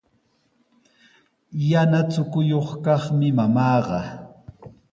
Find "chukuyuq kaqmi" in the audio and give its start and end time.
2.11-3.27